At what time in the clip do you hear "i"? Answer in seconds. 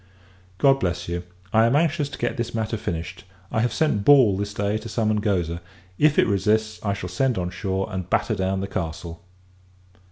1.53-1.67, 3.51-3.59, 6.83-6.93